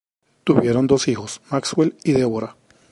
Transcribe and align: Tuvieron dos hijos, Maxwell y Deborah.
Tuvieron 0.45 0.87
dos 0.87 1.07
hijos, 1.07 1.41
Maxwell 1.51 1.95
y 2.03 2.13
Deborah. 2.13 2.55